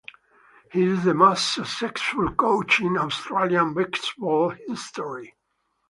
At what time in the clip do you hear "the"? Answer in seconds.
1.03-1.13